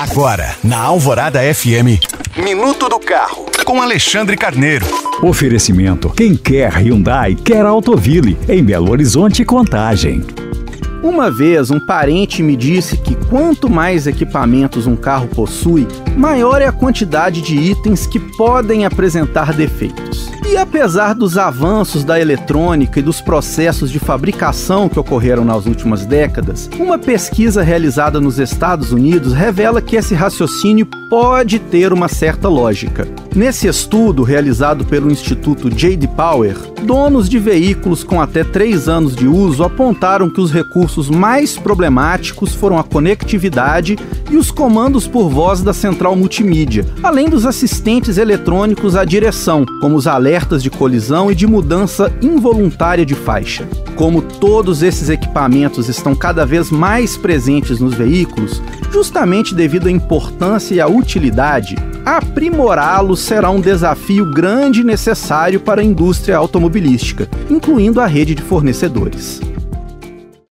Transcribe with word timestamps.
Agora, 0.00 0.56
na 0.64 0.78
Alvorada 0.78 1.40
FM, 1.54 2.00
Minuto 2.42 2.88
do 2.88 2.98
Carro, 2.98 3.44
com 3.66 3.82
Alexandre 3.82 4.34
Carneiro. 4.34 4.86
Oferecimento: 5.22 6.08
quem 6.08 6.34
quer 6.34 6.72
Hyundai, 6.72 7.34
quer 7.34 7.66
Autoville, 7.66 8.38
em 8.48 8.64
Belo 8.64 8.92
Horizonte 8.92 9.44
Contagem. 9.44 10.24
Uma 11.02 11.30
vez, 11.30 11.70
um 11.70 11.78
parente 11.78 12.42
me 12.42 12.56
disse 12.56 12.96
que 12.96 13.14
quanto 13.26 13.68
mais 13.68 14.06
equipamentos 14.06 14.86
um 14.86 14.96
carro 14.96 15.28
possui, 15.28 15.86
maior 16.16 16.62
é 16.62 16.66
a 16.66 16.72
quantidade 16.72 17.42
de 17.42 17.54
itens 17.56 18.06
que 18.06 18.18
podem 18.18 18.86
apresentar 18.86 19.52
defeitos. 19.52 20.29
E 20.50 20.56
apesar 20.56 21.14
dos 21.14 21.38
avanços 21.38 22.02
da 22.02 22.18
eletrônica 22.18 22.98
e 22.98 23.02
dos 23.04 23.20
processos 23.20 23.88
de 23.88 24.00
fabricação 24.00 24.88
que 24.88 24.98
ocorreram 24.98 25.44
nas 25.44 25.64
últimas 25.64 26.04
décadas, 26.04 26.68
uma 26.76 26.98
pesquisa 26.98 27.62
realizada 27.62 28.20
nos 28.20 28.40
Estados 28.40 28.90
Unidos 28.90 29.32
revela 29.32 29.80
que 29.80 29.94
esse 29.94 30.12
raciocínio 30.12 30.86
pode 31.08 31.60
ter 31.60 31.92
uma 31.92 32.08
certa 32.08 32.48
lógica. 32.48 33.06
Nesse 33.34 33.68
estudo, 33.68 34.24
realizado 34.24 34.84
pelo 34.84 35.10
Instituto 35.10 35.70
J.D. 35.70 36.08
Power, 36.08 36.56
donos 36.82 37.28
de 37.28 37.38
veículos 37.38 38.02
com 38.02 38.20
até 38.20 38.42
3 38.42 38.88
anos 38.88 39.14
de 39.14 39.28
uso 39.28 39.62
apontaram 39.62 40.28
que 40.28 40.40
os 40.40 40.50
recursos 40.50 41.08
mais 41.08 41.56
problemáticos 41.56 42.54
foram 42.54 42.76
a 42.76 42.82
conectividade 42.82 43.96
e 44.28 44.36
os 44.36 44.50
comandos 44.50 45.06
por 45.06 45.28
voz 45.28 45.62
da 45.62 45.72
central 45.72 46.16
multimídia, 46.16 46.84
além 47.04 47.28
dos 47.28 47.46
assistentes 47.46 48.18
eletrônicos 48.18 48.96
à 48.96 49.04
direção, 49.04 49.64
como 49.80 49.94
os 49.94 50.08
alertas 50.08 50.39
de 50.62 50.70
colisão 50.70 51.30
e 51.30 51.34
de 51.34 51.46
mudança 51.46 52.12
involuntária 52.22 53.04
de 53.04 53.14
faixa. 53.14 53.68
Como 53.94 54.22
todos 54.22 54.82
esses 54.82 55.08
equipamentos 55.08 55.88
estão 55.88 56.14
cada 56.14 56.46
vez 56.46 56.70
mais 56.70 57.16
presentes 57.16 57.78
nos 57.78 57.94
veículos, 57.94 58.62
justamente 58.90 59.54
devido 59.54 59.88
à 59.88 59.90
importância 59.90 60.74
e 60.74 60.80
à 60.80 60.86
utilidade, 60.86 61.76
aprimorá-los 62.04 63.20
será 63.20 63.50
um 63.50 63.60
desafio 63.60 64.30
grande 64.32 64.80
e 64.80 64.84
necessário 64.84 65.60
para 65.60 65.80
a 65.80 65.84
indústria 65.84 66.36
automobilística, 66.36 67.28
incluindo 67.48 68.00
a 68.00 68.06
rede 68.06 68.34
de 68.34 68.42
fornecedores. 68.42 69.40